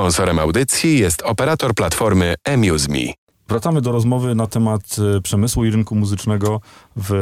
[0.00, 3.12] Sponsorem audycji jest operator platformy Amuse.me.
[3.48, 6.60] Wracamy do rozmowy na temat e, przemysłu i rynku muzycznego
[6.96, 7.12] w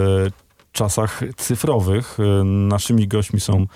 [0.73, 2.19] czasach cyfrowych.
[2.21, 3.67] E, naszymi gośćmi są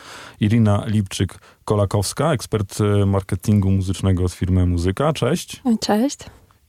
[0.40, 5.12] Irina Lipczyk-Kolakowska, ekspert e, marketingu muzycznego z firmy Muzyka.
[5.12, 5.62] Cześć.
[5.80, 6.18] Cześć.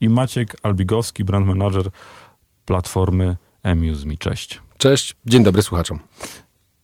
[0.01, 1.89] I Maciek Albigowski, brand manager
[2.65, 4.17] platformy Amuse.me.
[4.17, 4.61] Cześć.
[4.77, 5.99] Cześć, dzień dobry słuchaczom.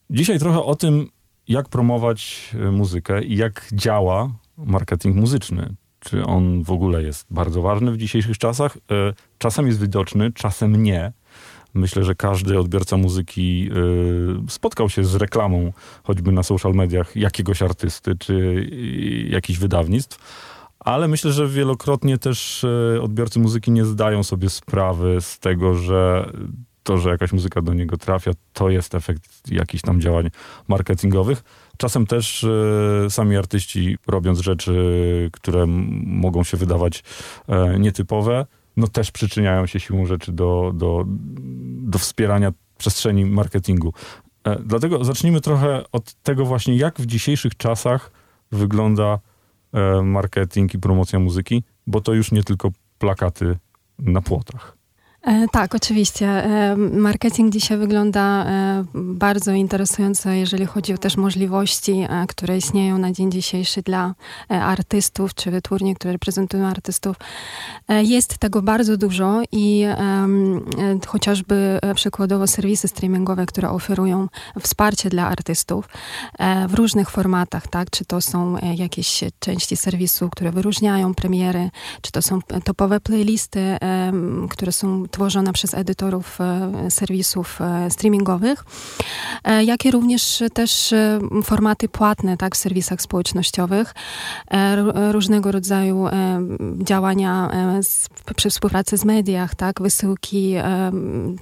[0.09, 1.09] Dzisiaj trochę o tym,
[1.47, 4.29] jak promować muzykę i jak działa
[4.65, 5.75] marketing muzyczny.
[5.99, 8.77] Czy on w ogóle jest bardzo ważny w dzisiejszych czasach?
[8.77, 11.11] E, czasem jest widoczny, czasem nie.
[11.73, 17.61] Myślę, że każdy odbiorca muzyki e, spotkał się z reklamą, choćby na social mediach, jakiegoś
[17.61, 18.65] artysty czy
[19.29, 20.19] jakichś wydawnictw.
[20.79, 26.31] Ale myślę, że wielokrotnie też e, odbiorcy muzyki nie zdają sobie sprawy z tego, że
[26.83, 30.29] to, że jakaś muzyka do niego trafia, to jest efekt jakichś tam działań
[30.67, 31.43] marketingowych.
[31.79, 34.73] Czasem też e, sami artyści, robiąc rzeczy,
[35.33, 35.65] które
[36.05, 37.03] mogą się wydawać
[37.47, 38.45] e, nietypowe,
[38.77, 41.05] no też przyczyniają się siłą rzeczy do, do,
[41.81, 43.93] do wspierania przestrzeni marketingu.
[44.43, 48.11] E, dlatego zacznijmy trochę od tego właśnie, jak w dzisiejszych czasach
[48.51, 49.19] wygląda
[50.03, 53.57] marketing i promocja muzyki, bo to już nie tylko plakaty
[53.99, 54.78] na płotach.
[55.21, 56.27] E, tak, oczywiście.
[56.27, 63.11] E, marketing dzisiaj wygląda e, bardzo interesująco, jeżeli chodzi o też możliwości, które istnieją na
[63.11, 64.15] dzień dzisiejszy dla
[64.49, 67.15] artystów, czy wytwórni, które reprezentują artystów.
[67.89, 69.85] Jest tego bardzo dużo i
[71.07, 74.27] chociażby przykładowo serwisy streamingowe, które oferują
[74.59, 75.89] wsparcie dla artystów
[76.67, 77.89] w różnych formatach, tak?
[77.89, 81.69] Czy to są jakieś części serwisu, które wyróżniają premiery,
[82.01, 83.77] czy to są topowe playlisty,
[84.49, 88.65] które są tworzone przez edytorów e, serwisów e, streamingowych,
[89.43, 90.93] e, jak i również też
[91.43, 93.93] formaty płatne tak, w serwisach społecznościowych,
[95.11, 96.05] różnego rodzaju
[96.83, 97.49] działania
[98.35, 100.55] przy współpracy z mediach, tak, wysyłki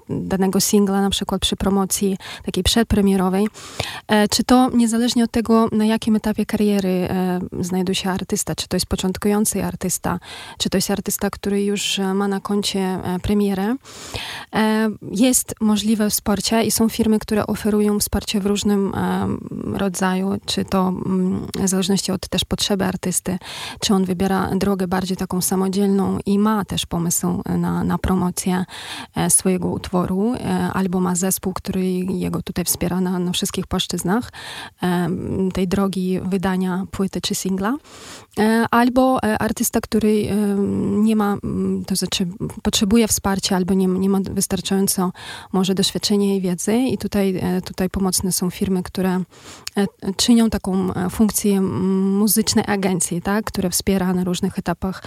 [0.10, 3.48] danego singla na przykład przy promocji takiej przedpremierowej.
[4.32, 7.08] Czy to niezależnie od tego, na jakim etapie kariery
[7.60, 10.20] znajduje się artysta, czy to jest początkujący artysta,
[10.58, 16.72] czy to jest artysta, który już ma na koncie premierę, E, jest możliwe wsparcie i
[16.72, 19.28] są firmy, które oferują wsparcie w różnym e,
[19.78, 23.38] rodzaju, czy to mm, w zależności od też potrzeby artysty,
[23.80, 28.66] czy on wybiera drogę bardziej taką samodzielną i ma też pomysł na, na promocję
[29.16, 30.34] e, swojego utworu,
[30.74, 34.32] albo ma zespół, który jego tutaj wspiera na, na wszystkich płaszczyznach
[35.54, 37.76] tej drogi wydania płyty czy singla,
[38.72, 40.28] albo artysta, który
[40.88, 41.38] nie ma,
[41.88, 42.28] to znaczy
[42.64, 45.12] potrzebuje wsparcia, albo nie, nie ma wystarczająco
[45.54, 49.22] może doświadczenia i wiedzy i tutaj, e, tutaj pomocne są firmy, które
[49.76, 49.88] e,
[50.18, 55.04] czynią taką e, funkcję muzycznej agencji, tak, które wspiera na różnych etapach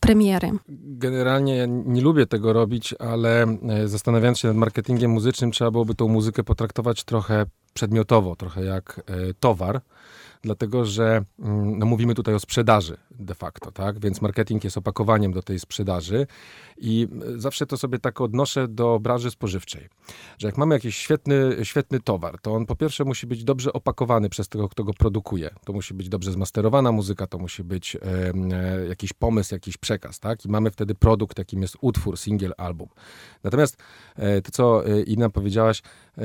[0.00, 0.50] premiery.
[0.68, 3.46] Generalnie ja nie lubię tego robić, ale
[3.84, 9.00] zastanawiając się nad marketingiem muzycznym, trzeba byłoby tą muzykę potraktować trochę przedmiotowo, trochę jak
[9.40, 9.80] towar
[10.42, 14.00] dlatego że mm, no, mówimy tutaj o sprzedaży de facto, tak?
[14.00, 16.26] Więc marketing jest opakowaniem do tej sprzedaży
[16.78, 19.88] i e, zawsze to sobie tak odnoszę do branży spożywczej,
[20.38, 24.28] że jak mamy jakiś świetny, świetny towar, to on po pierwsze musi być dobrze opakowany
[24.28, 25.50] przez tego, kto go produkuje.
[25.64, 28.00] To musi być dobrze zmasterowana muzyka, to musi być e,
[28.52, 30.44] e, jakiś pomysł, jakiś przekaz, tak?
[30.44, 32.88] I mamy wtedy produkt, jakim jest utwór, singiel, album.
[33.44, 33.76] Natomiast
[34.16, 35.82] e, to, co e, Inna powiedziałaś,
[36.18, 36.22] e,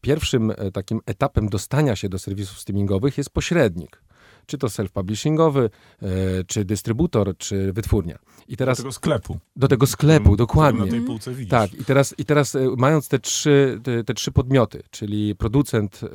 [0.00, 4.02] pierwszym takim etapem dostania się do serwisów streamingowych jest pośrednik
[4.50, 5.70] czy to self-publishingowy,
[6.02, 6.08] e,
[6.46, 8.18] czy dystrybutor, czy wytwórnia.
[8.48, 9.38] I teraz, do tego sklepu.
[9.56, 10.84] Do tego sklepu, dokładnie.
[10.84, 11.50] Na tej półce widzisz.
[11.50, 16.00] Tak, i teraz, i teraz e, mając te trzy, te, te trzy podmioty, czyli producent,
[16.02, 16.08] e,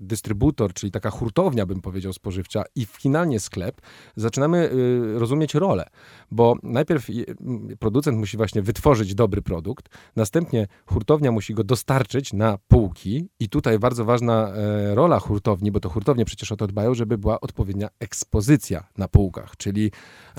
[0.00, 3.80] dystrybutor, czyli taka hurtownia, bym powiedział, spożywcza i finalnie sklep,
[4.16, 4.70] zaczynamy
[5.14, 5.86] rozumieć rolę,
[6.30, 7.06] bo najpierw
[7.78, 13.78] producent musi właśnie wytworzyć dobry produkt, następnie hurtownia musi go dostarczyć na półki i tutaj
[13.78, 14.52] bardzo ważna
[14.94, 19.56] rola hurtowni, bo to hurtownie przecież o to dbają, żeby była odpowiednia ekspozycja na półkach,
[19.56, 19.90] czyli...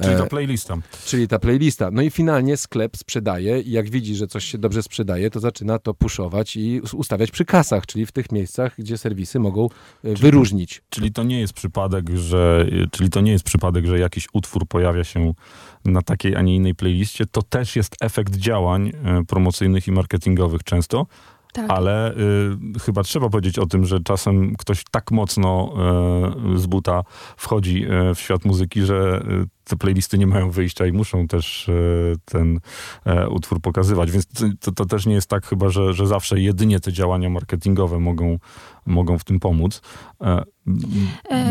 [0.02, 0.78] Czyli ta e, playlista.
[1.06, 1.92] Czyli ta playlista.
[1.92, 5.80] No i finalnie sklep sprzedaje i jak widzi, że coś się dobrze sprzedaje, to zaczyna
[5.80, 9.70] to puszować i ustawiać przy kasach, czyli w tych miejscach, gdzie serwisy mogą e,
[10.04, 10.82] czyli, wyróżnić.
[10.90, 15.04] Czyli to nie jest przypadek, że, czyli to nie jest przypadek, że jakiś utwór pojawia
[15.04, 15.34] się
[15.86, 17.26] na takiej, a nie innej playliście.
[17.26, 21.06] To też jest efekt działań e, promocyjnych i marketingowych często,
[21.54, 21.66] tak.
[21.70, 22.14] Ale
[22.76, 25.74] y, chyba trzeba powiedzieć o tym, że czasem ktoś tak mocno
[26.56, 27.04] y, z buta
[27.38, 31.70] wchodzi y, w świat muzyki, że y, te playlisty nie mają wyjścia i muszą też
[31.70, 31.74] e,
[32.26, 32.60] ten
[33.06, 34.26] e, utwór pokazywać, więc
[34.60, 38.40] to, to też nie jest tak chyba, że, że zawsze jedynie te działania marketingowe mogą,
[38.86, 39.82] mogą w tym pomóc.
[40.22, 40.44] E,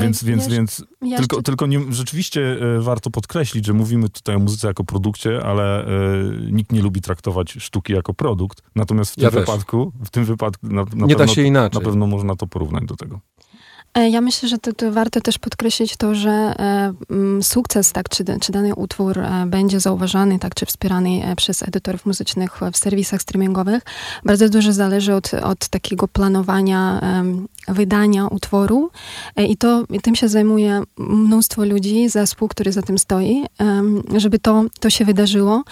[0.00, 0.84] więc, więc, więc
[1.16, 5.86] tylko, tylko nie, rzeczywiście warto podkreślić, że mówimy tutaj o muzyce jako produkcie, ale
[6.50, 8.62] nikt nie lubi traktować sztuki jako produkt.
[8.74, 11.80] Natomiast w tym ja wypadku, w tym wypadku na, na nie pewno, da się inaczej.
[11.80, 13.20] Na pewno można to porównać do tego.
[13.94, 16.92] E, ja myślę, że to, to, warto też podkreślić to, że e,
[17.42, 22.06] sukces, tak, czy, czy dany utwór e, będzie zauważany, tak, czy wspierany e, przez edytorów
[22.06, 23.82] muzycznych w serwisach streamingowych,
[24.24, 27.00] bardzo dużo zależy od, od takiego planowania
[27.68, 28.90] wydania utworu
[29.36, 33.44] e, i to i tym się zajmuje mnóstwo ludzi, zespół, który za tym stoi,
[34.16, 35.62] żeby to, to się wydarzyło.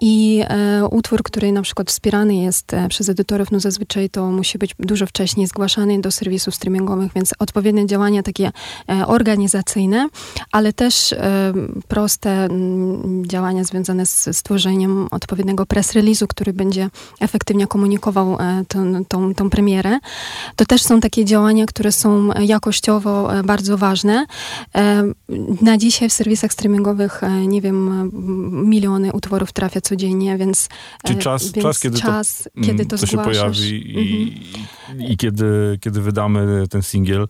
[0.00, 4.74] I e, utwór, który na przykład wspierany jest przez edytorów, no zazwyczaj to musi być
[4.78, 8.52] dużo wcześniej zgłaszany do serwisów streamingowych, więc od odpowiednie działania takie
[8.88, 10.08] e, organizacyjne,
[10.52, 11.52] ale też e,
[11.88, 12.48] proste
[13.22, 16.90] działania związane z stworzeniem odpowiedniego press release'u, który będzie
[17.20, 19.98] efektywnie komunikował e, tą, tą, tą premierę.
[20.56, 24.26] To też są takie działania, które są jakościowo bardzo ważne.
[25.60, 28.10] Na dzisiaj w serwisach streamingowych, nie wiem,
[28.68, 30.68] miliony utworów trafia codziennie, więc...
[31.04, 34.64] Czy czas, więc czas kiedy czas, to, kiedy to, to się pojawi i, mhm.
[34.98, 37.26] I, kiedy, kiedy wydamy ten singiel,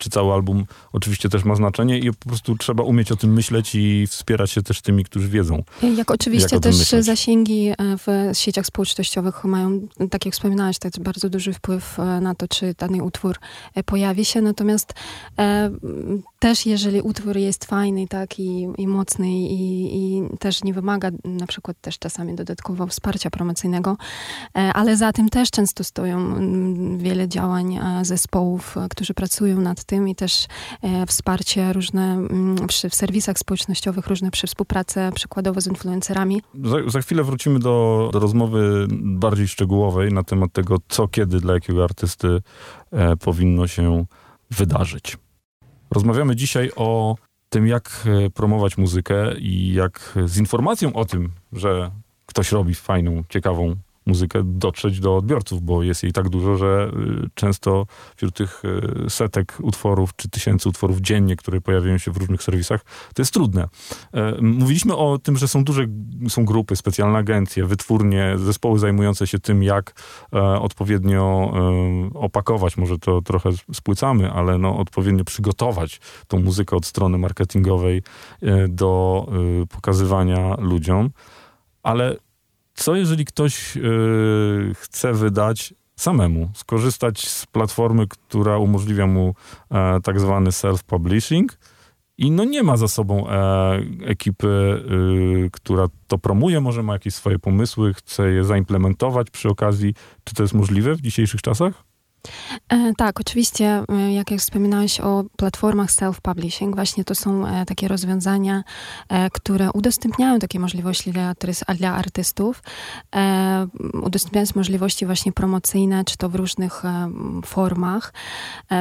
[0.00, 3.74] czy cały album oczywiście też ma znaczenie i po prostu trzeba umieć o tym myśleć
[3.74, 5.62] i wspierać się też tymi, którzy wiedzą.
[5.96, 8.06] Jak oczywiście jak też zasięgi e, w
[8.38, 13.02] sieciach społecznościowych mają, tak jak wspominałeś, tak bardzo duży wpływ e, na to, czy dany
[13.02, 13.36] utwór
[13.74, 14.92] e, pojawi się, natomiast
[16.40, 21.46] też jeżeli utwór jest fajny, tak, i, i mocny i, i też nie wymaga na
[21.46, 23.96] przykład też czasami dodatkowo wsparcia promocyjnego,
[24.54, 26.34] ale za tym też często stoją
[26.98, 30.46] wiele działań zespołów, którzy pracują nad tym i też
[30.82, 32.18] e, wsparcie różne
[32.68, 36.42] przy, w serwisach społecznościowych, różne przy współpracy przykładowo z influencerami.
[36.64, 41.54] Za, za chwilę wrócimy do, do, rozmowy bardziej szczegółowej na temat tego, co kiedy dla
[41.54, 42.42] jakiego artysty
[42.92, 44.04] e, powinno się
[44.50, 45.16] wydarzyć.
[45.90, 47.16] Rozmawiamy dzisiaj o
[47.48, 51.90] tym, jak e, promować muzykę i jak z informacją o tym, że
[52.26, 53.76] ktoś robi fajną, ciekawą
[54.10, 56.90] muzykę dotrzeć do odbiorców, bo jest jej tak dużo, że
[57.24, 57.86] y, często
[58.16, 58.62] wśród tych
[59.06, 62.84] y, setek utworów czy tysięcy utworów dziennie, które pojawiają się w różnych serwisach,
[63.14, 63.68] to jest trudne.
[64.14, 65.86] E, mówiliśmy o tym, że są duże,
[66.28, 69.94] są grupy, specjalne agencje, wytwórnie, zespoły zajmujące się tym, jak
[70.32, 76.86] e, odpowiednio e, opakować, może to trochę spłycamy, ale no, odpowiednio przygotować tą muzykę od
[76.86, 78.02] strony marketingowej
[78.68, 79.26] do
[79.68, 81.10] pokazywania ludziom.
[81.82, 82.16] Ale
[82.80, 89.34] co jeżeli ktoś yy, chce wydać samemu, skorzystać z platformy, która umożliwia mu
[89.70, 91.46] e, tak zwany self-publishing
[92.18, 97.14] i no nie ma za sobą e, ekipy, y, która to promuje, może ma jakieś
[97.14, 99.94] swoje pomysły, chce je zaimplementować przy okazji.
[100.24, 101.89] Czy to jest możliwe w dzisiejszych czasach?
[102.68, 107.88] E, tak, oczywiście, e, jak już wspominałeś o platformach self-publishing, właśnie to są e, takie
[107.88, 108.64] rozwiązania,
[109.32, 111.34] które udostępniają takie możliwości dla,
[111.78, 112.62] dla artystów,
[114.02, 116.82] udostępniając możliwości właśnie promocyjne, czy to w różnych
[117.44, 118.12] formach.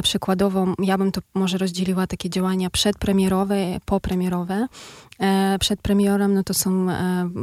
[0.04, 3.56] Przykładowo, ja bym to może rozdzieliła takie działania przedpremierowe,
[3.86, 4.68] popremierowe.
[5.60, 6.88] Przed premierem no to są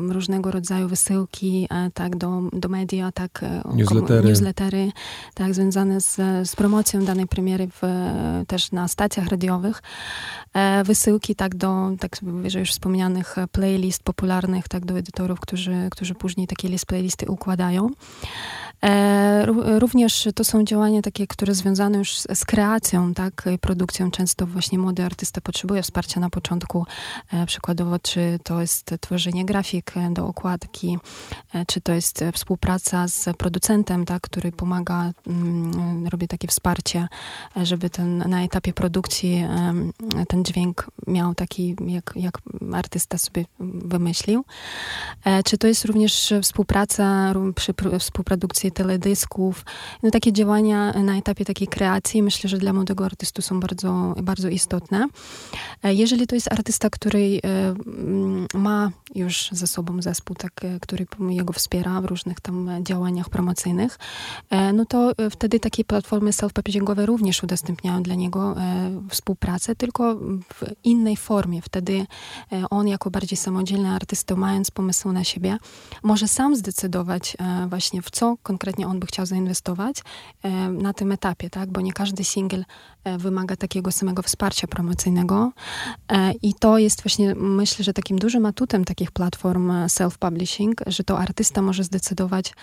[0.08, 3.44] różnego rodzaju wysyłki tak, do, do media, tak,
[3.74, 4.28] newslettery.
[4.28, 4.92] newslettery
[5.34, 6.14] tak, związane z,
[6.48, 7.82] z promocją danej premiery w,
[8.46, 9.82] też na stacjach radiowych.
[10.54, 16.14] E, wysyłki tak do, tak wyżej już wspomnianych playlist popularnych, tak do edytorów, którzy, którzy
[16.14, 17.90] później takie list playlisty układają.
[18.84, 19.46] E,
[19.78, 24.10] również to są działania takie, które związane już z, kreacją, tak, produkcją.
[24.10, 26.86] Często właśnie młody artysta potrzebuje wsparcia na początku,
[27.32, 30.98] e, przykładowo czy to jest tworzenie grafik do okładki,
[31.66, 37.08] czy to jest współpraca z producentem, tak, który pomaga mm, robię takie wsparcie,
[37.62, 39.44] żeby ten, na etapie produkcji
[40.28, 42.38] ten dźwięk miał taki, jak, jak
[42.72, 44.44] artysta sobie wymyślił.
[45.24, 49.64] E, czy to jest również współpraca przy współprodukcji teledysków.
[50.02, 54.48] No, takie działania na etapie takiej kreacji myślę, że dla młodego artystu są bardzo, bardzo
[54.48, 55.06] istotne.
[55.82, 57.40] E, jeżeli to jest artysta, który
[58.54, 63.98] e, ma już ze sobą zespół, tak, który jego wspiera w różnych tam działaniach promocyjnych,
[64.74, 68.54] no to wtedy takie platformy self-publishingowe również udostępniają dla niego
[69.10, 70.14] współpracę, tylko
[70.54, 70.64] w
[70.96, 71.62] innej formie.
[71.62, 72.06] Wtedy
[72.52, 75.58] e, on jako bardziej samodzielny artysta, mając pomysł na siebie,
[76.02, 79.96] może sam zdecydować e, właśnie w co konkretnie on by chciał zainwestować
[80.42, 81.70] e, na tym etapie, tak?
[81.70, 82.64] Bo nie każdy single
[83.18, 85.52] wymaga takiego samego wsparcia promocyjnego.
[86.42, 91.62] I to jest właśnie, myślę, że takim dużym atutem takich platform self-publishing, że to artysta
[91.62, 92.54] może zdecydować,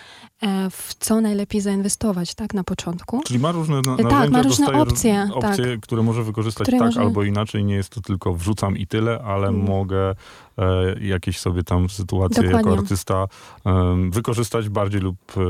[0.72, 3.22] w co najlepiej zainwestować, tak, na początku.
[3.25, 5.80] Czyli ma różne na, tak, ma różne opcje, opcje tak.
[5.82, 7.02] które może wykorzystać które tak może...
[7.02, 7.63] albo inaczej.
[7.63, 9.65] Nie jest to tylko wrzucam i tyle, ale hmm.
[9.65, 10.15] mogę
[10.58, 12.72] e, jakieś sobie tam sytuacje Dokładnie.
[12.72, 13.27] jako artysta
[13.65, 15.42] e, wykorzystać bardziej lub, e,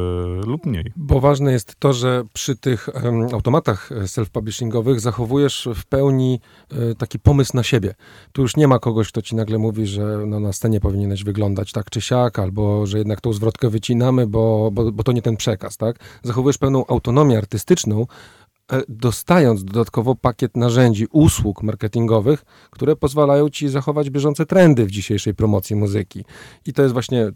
[0.46, 0.92] lub mniej.
[0.96, 2.90] Bo ważne jest to, że przy tych
[3.34, 6.40] automatach self-publishingowych zachowujesz w pełni
[6.72, 7.96] e, taki pomysł na siebie.
[8.32, 11.72] Tu już nie ma kogoś, kto ci nagle mówi, że no, na scenie powinieneś wyglądać
[11.72, 15.38] tak czy siak, albo że jednak tą zwrotkę wycinamy, bo, bo, bo to nie ten
[15.38, 16.00] przekaz, tak?
[16.24, 18.06] Zachowujesz pełną autonomię artystyczną,
[18.43, 18.43] E,
[18.90, 25.76] dostając dodatkowo pakiet narzędzi, usług marketingowych, które pozwalają ci zachować bieżące trendy w dzisiejszej promocji
[25.76, 26.26] muzyki.
[26.66, 27.34] I to jest właśnie e,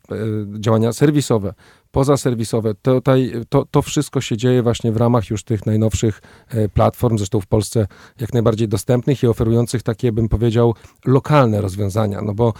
[0.59, 1.53] działania serwisowe,
[1.91, 2.73] pozaserwisowe.
[2.73, 7.41] Tutaj, to, to wszystko się dzieje właśnie w ramach już tych najnowszych e, platform, zresztą
[7.41, 7.87] w Polsce
[8.21, 10.75] jak najbardziej dostępnych i oferujących takie, bym powiedział,
[11.05, 12.21] lokalne rozwiązania.
[12.21, 12.53] No bo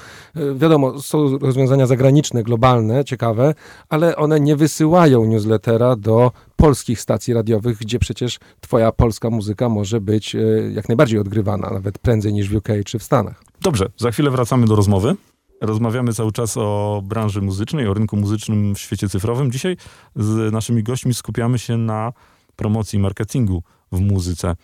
[0.56, 3.54] wiadomo, są rozwiązania zagraniczne, globalne, ciekawe,
[3.90, 10.02] ale one nie wysyłają newslettera do polskich stacji radiowych, gdzie przecież twoja polska muzyka może
[10.02, 10.40] być e,
[10.72, 13.44] jak najbardziej odgrywana, nawet prędzej niż w UK czy w Stanach.
[13.62, 15.16] Dobrze, za chwilę wracamy do rozmowy.
[15.62, 19.52] Rozmawiamy cały czas o branży muzycznej, o rynku muzycznym w świecie cyfrowym.
[19.52, 19.78] Dzisiaj
[20.16, 22.14] z naszymi gośćmi skupiamy się na
[22.56, 24.56] promocji marketingu w muzyce.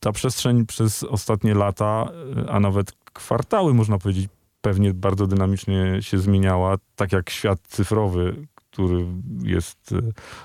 [0.00, 2.08] Ta przestrzeń przez ostatnie lata,
[2.48, 4.28] a nawet kwartały, można powiedzieć,
[4.60, 9.06] pewnie bardzo dynamicznie się zmieniała, tak jak świat cyfrowy, który
[9.42, 10.00] jest e,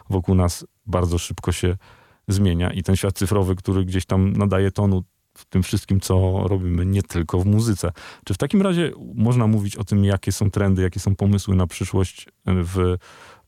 [0.10, 1.78] wokół nas bardzo szybko się
[2.28, 5.04] zmienia i ten świat cyfrowy, który gdzieś tam nadaje tonu
[5.34, 7.92] w tym wszystkim, co robimy, nie tylko w muzyce.
[8.26, 11.68] Czy w takim razie można mówić o tym, jakie są trendy, jakie są pomysły na
[11.68, 12.98] przyszłość w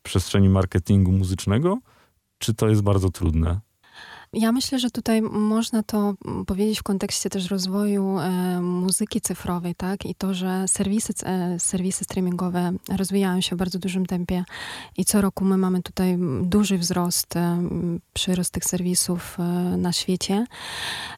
[0.03, 1.77] przestrzeni marketingu muzycznego?
[2.37, 3.59] Czy to jest bardzo trudne?
[4.33, 6.13] Ja myślę, że tutaj można to
[6.47, 10.05] powiedzieć w kontekście też rozwoju e, muzyki cyfrowej, tak?
[10.05, 14.43] I to, że serwisy, e, serwisy streamingowe rozwijają się w bardzo dużym tempie
[14.97, 17.63] i co roku my mamy tutaj duży wzrost, e,
[18.13, 19.43] przyrost tych serwisów e,
[19.77, 20.45] na świecie.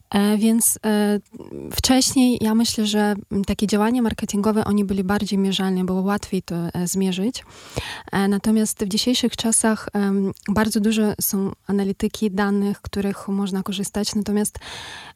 [0.10, 1.20] E, więc e,
[1.72, 3.16] wcześniej ja myślę, że
[3.46, 6.56] takie działania marketingowe, oni byli bardziej mierzalne, było łatwiej to
[6.86, 7.46] zmierzyć.
[8.30, 9.90] Natomiast w dzisiejszych czasach
[10.50, 14.16] bardzo dużo są analityki danych, które których można korzystać.
[14.16, 14.60] Natomiast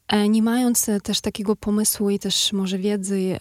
[0.08, 3.38] e, nie mając e, też takiego pomysłu i też może wiedzy,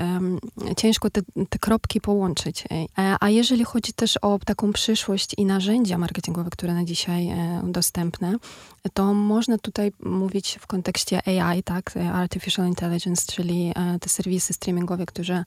[0.77, 2.65] ciężko te, te kropki połączyć.
[2.99, 7.29] E, a jeżeli chodzi też o taką przyszłość i narzędzia marketingowe, które na dzisiaj
[7.65, 8.37] dostępne,
[8.93, 15.45] to można tutaj mówić w kontekście AI, tak, Artificial Intelligence, czyli te serwisy streamingowe, które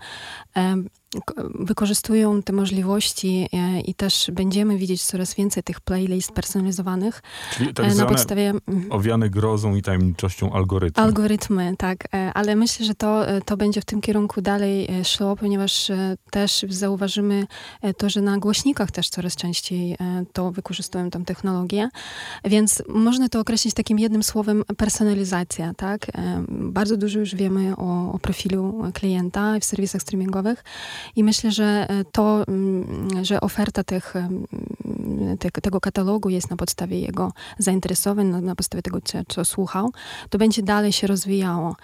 [1.60, 7.22] wykorzystują te możliwości e, i też będziemy widzieć coraz więcej tych playlist personalizowanych.
[7.54, 8.54] Czyli tak na podstawie
[8.90, 11.04] owiane grozą i tajemniczością algorytmy.
[11.04, 12.08] Algorytmy, tak.
[12.14, 15.92] E, ale myślę, że to, e, to będzie w tym kierunku dalej szło, ponieważ
[16.32, 17.48] też zauważymy
[17.98, 19.98] to, że na głośnikach też coraz częściej
[20.34, 21.90] to wykorzystują tą technologię.
[22.46, 26.08] Więc można to określić takim jednym słowem personalizacja, tak.
[26.50, 30.64] Bardzo dużo już wiemy o, o profilu klienta w serwisach streamingowych.
[31.16, 34.14] I myślę, że e, to, mm, że oferta tych,
[35.40, 39.92] te, tego katalogu jest na podstawie jego zainteresowań, na, podstawie tego, co, co, słuchał,
[40.30, 41.76] to będzie dalej się rozwijało.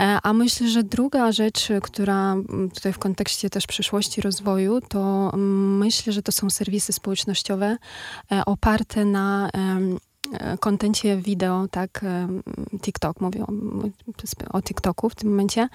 [0.00, 2.36] E, a myślę, że druga rzecz, która
[2.74, 7.76] tutaj w kontekście też przyszłości rozwoju, to myślę, że to są serwisy społecznościowe
[8.32, 9.50] e, oparte na
[10.60, 12.04] kontencie wideo, tak,
[12.82, 13.52] TikTok, mówię o,
[14.52, 15.68] o TikToku w tym momencie.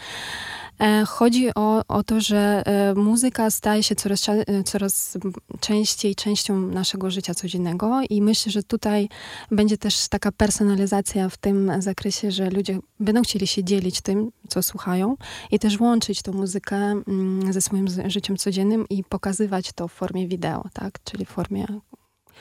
[0.81, 5.17] E, chodzi o, o to, że e, muzyka staje się coraz, e, coraz
[5.60, 9.10] częściej częścią naszego życia codziennego i myślę, że tutaj
[9.51, 14.63] będzie też taka personalizacja w tym zakresie, że ludzie będą chcieli się dzielić tym, co
[14.63, 15.17] słuchają
[15.51, 20.27] i też łączyć tą muzykę mm, ze swoim życiem codziennym i pokazywać to w formie
[20.27, 21.67] wideo, tak, czyli w formie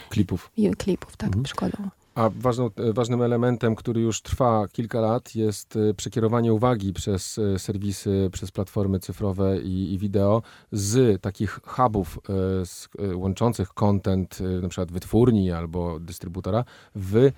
[0.09, 0.51] klipów.
[0.79, 1.45] Klipów, tak, mhm.
[1.45, 2.00] przykładowo.
[2.21, 7.39] A ważną, e, ważnym elementem, który już trwa kilka lat, jest e, przekierowanie uwagi przez
[7.39, 12.19] e, serwisy, przez platformy cyfrowe i, i wideo z takich hubów
[12.65, 17.31] z, łączących content, na przykład wytwórni albo dystrybutora, w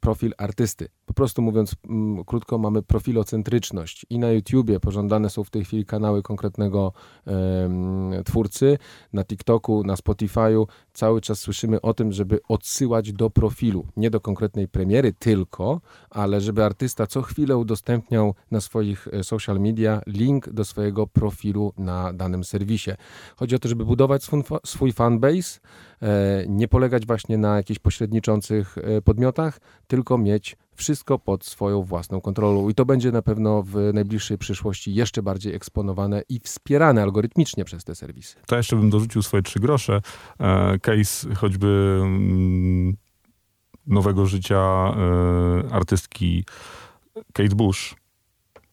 [0.00, 0.88] profil artysty.
[1.06, 5.84] Po prostu mówiąc m, krótko, mamy profilocentryczność i na YouTubie pożądane są w tej chwili
[5.84, 6.92] kanały konkretnego
[7.26, 8.78] e, twórcy,
[9.12, 14.20] na TikToku, na Spotify'u cały czas słyszymy o tym, żeby odsyłać do profilu, nie do
[14.20, 15.80] konkretnej premiery tylko,
[16.10, 21.72] ale żeby artysta co chwilę udostępniał na swoich e, social media link do swojego profilu
[21.76, 22.90] na danym serwisie.
[23.36, 24.24] Chodzi o to, żeby budować
[24.64, 25.60] swój, fanbase,
[26.02, 32.20] e, nie polegać właśnie na jakichś pośredniczących e, podmiotach, tylko mieć wszystko pod swoją własną
[32.20, 37.64] kontrolą i to będzie na pewno w najbliższej przyszłości jeszcze bardziej eksponowane i wspierane algorytmicznie
[37.64, 38.36] przez te serwisy.
[38.46, 40.00] To jeszcze bym dorzucił swoje trzy grosze.
[40.40, 42.96] E, case choćby mm,
[43.86, 46.44] nowego życia e, artystki
[47.32, 47.94] Kate Bush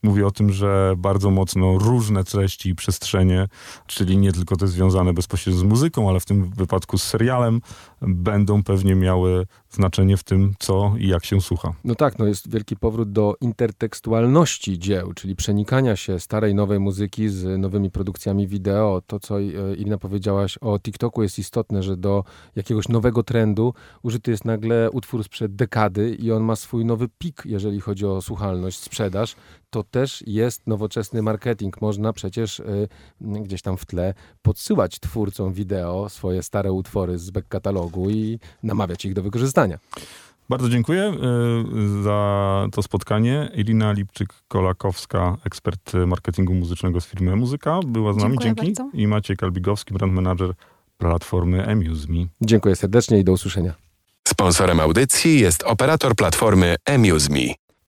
[0.03, 3.47] mówi o tym, że bardzo mocno różne treści i przestrzenie,
[3.87, 7.61] czyli nie tylko te związane bezpośrednio z muzyką, ale w tym wypadku z serialem,
[8.01, 11.73] będą pewnie miały znaczenie w tym, co i jak się słucha.
[11.83, 17.29] No tak, no jest wielki powrót do intertekstualności dzieł, czyli przenikania się starej, nowej muzyki
[17.29, 19.01] z nowymi produkcjami wideo.
[19.07, 19.43] To, co e,
[19.77, 22.23] Irina powiedziałaś o TikToku jest istotne, że do
[22.55, 27.43] jakiegoś nowego trendu użyty jest nagle utwór sprzed dekady i on ma swój nowy pik,
[27.45, 29.35] jeżeli chodzi o słuchalność, sprzedaż.
[29.69, 31.81] To też jest nowoczesny marketing.
[31.81, 32.87] Można przecież y,
[33.21, 39.05] gdzieś tam w tle podsyłać twórcom wideo swoje stare utwory z back katalogu i namawiać
[39.05, 39.79] ich do wykorzystania.
[40.49, 41.13] Bardzo dziękuję
[41.99, 43.51] y, za to spotkanie.
[43.55, 48.37] Irina Lipczyk-Kolakowska, ekspert marketingu muzycznego z firmy Muzyka, była z nami.
[48.41, 48.81] Dziękuję Dzięki.
[48.83, 48.97] bardzo.
[48.97, 50.53] I Maciek Albigowski, brand manager
[50.97, 52.25] platformy Amuse.me.
[52.41, 53.73] Dziękuję serdecznie i do usłyszenia.
[54.27, 57.68] Sponsorem audycji jest operator platformy Amuse.me.